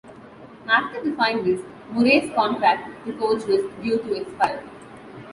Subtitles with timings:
[0.67, 4.63] After the Finals, Murray's contract to coach was due to expire.